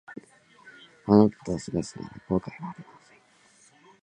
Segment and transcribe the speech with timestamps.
[1.05, 3.19] あなたと過ごすなら後悔はありません